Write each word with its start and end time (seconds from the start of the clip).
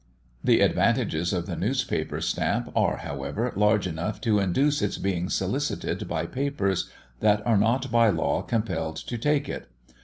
The 0.43 0.61
advantages 0.61 1.31
of 1.31 1.45
the 1.45 1.55
newspaper 1.55 2.21
stamp 2.21 2.71
are, 2.75 2.97
however, 2.97 3.53
large 3.55 3.85
enough 3.85 4.19
to 4.21 4.39
induce 4.39 4.81
its 4.81 4.97
being 4.97 5.29
solicited 5.29 6.07
by 6.07 6.25
papers, 6.25 6.89
that 7.19 7.45
are 7.45 7.55
not 7.59 7.91
by 7.91 8.09
law 8.09 8.41
compelled 8.41 8.95
to 8.95 9.17
take 9.19 9.47
it. 9.47 9.67